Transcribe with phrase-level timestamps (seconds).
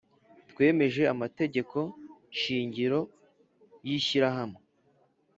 [0.49, 1.77] Twemeje Amategeko
[2.39, 2.99] shingiro
[3.85, 4.59] y Ishyirahamwe